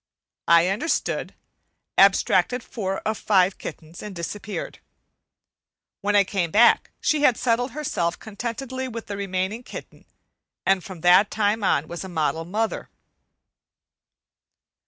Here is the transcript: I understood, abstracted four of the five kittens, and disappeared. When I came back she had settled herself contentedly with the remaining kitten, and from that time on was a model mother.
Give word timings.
I 0.47 0.65
understood, 0.69 1.35
abstracted 1.95 2.63
four 2.63 3.01
of 3.01 3.17
the 3.17 3.21
five 3.23 3.59
kittens, 3.59 4.01
and 4.01 4.15
disappeared. 4.15 4.79
When 6.01 6.15
I 6.15 6.23
came 6.23 6.49
back 6.49 6.89
she 6.99 7.21
had 7.21 7.37
settled 7.37 7.73
herself 7.73 8.17
contentedly 8.17 8.87
with 8.87 9.05
the 9.05 9.15
remaining 9.15 9.61
kitten, 9.61 10.05
and 10.65 10.83
from 10.83 11.01
that 11.01 11.29
time 11.29 11.63
on 11.63 11.87
was 11.87 12.03
a 12.03 12.09
model 12.09 12.45
mother. 12.45 12.89